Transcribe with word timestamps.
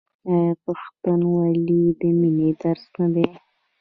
آیا 0.31 0.53
پښتونولي 0.63 1.83
د 1.99 2.01
مینې 2.19 2.49
درس 2.61 2.85
نه 2.99 3.07
دی؟ 3.13 3.27